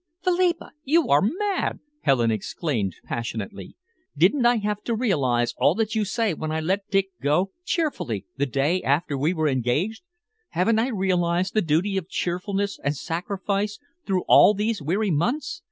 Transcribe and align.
"Philippa, 0.23 0.71
you 0.83 1.09
are 1.09 1.21
mad!" 1.21 1.77
Helen 1.99 2.31
exclaimed 2.31 2.95
passionately. 3.03 3.75
"Didn't 4.17 4.47
I 4.47 4.55
have 4.55 4.81
to 4.85 4.95
realise 4.95 5.53
all 5.59 5.75
that 5.75 5.93
you 5.93 6.05
say 6.05 6.33
when 6.33 6.49
I 6.51 6.59
let 6.59 6.89
Dick 6.89 7.09
go, 7.21 7.51
cheerfully, 7.65 8.25
the 8.35 8.47
day 8.47 8.81
after 8.81 9.15
we 9.15 9.31
were 9.31 9.47
engaged? 9.47 10.01
Haven't 10.49 10.79
I 10.79 10.87
realised 10.87 11.53
the 11.53 11.61
duty 11.61 11.97
of 11.97 12.09
cheerfulness 12.09 12.79
and 12.83 12.97
sacrifice 12.97 13.77
through 14.07 14.23
all 14.27 14.55
these 14.55 14.81
weary 14.81 15.11
months? 15.11 15.59